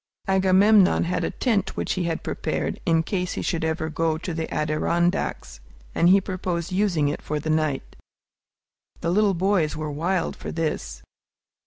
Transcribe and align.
Agamemnon 0.27 1.03
had 1.03 1.23
a 1.23 1.29
tent 1.29 1.77
which 1.77 1.93
he 1.93 2.05
had 2.05 2.23
provided 2.23 2.81
in 2.87 3.03
case 3.03 3.33
he 3.33 3.43
should 3.43 3.63
ever 3.63 3.87
go 3.87 4.17
to 4.17 4.33
the 4.33 4.51
Adirondacks, 4.51 5.59
and 5.93 6.09
he 6.09 6.19
proposed 6.19 6.71
using 6.71 7.07
it 7.07 7.21
for 7.21 7.39
the 7.39 7.51
night. 7.51 7.95
The 9.01 9.11
little 9.11 9.35
boys 9.35 9.77
were 9.77 9.91
wild 9.91 10.35
for 10.35 10.51
this. 10.51 11.03